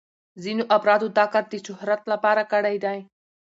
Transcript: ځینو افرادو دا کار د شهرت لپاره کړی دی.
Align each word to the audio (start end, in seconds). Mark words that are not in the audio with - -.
ځینو 0.43 0.63
افرادو 0.77 1.07
دا 1.17 1.25
کار 1.33 1.45
د 1.49 1.53
شهرت 1.67 2.01
لپاره 2.11 2.43
کړی 2.53 2.75
دی. 2.85 2.99